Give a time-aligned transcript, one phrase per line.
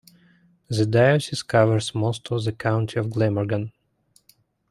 [0.67, 3.71] The diocese covers most of the County of Glamorgan.